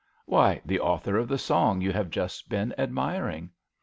[0.13, 3.51] *' Why, the author of the song you have just been admiring."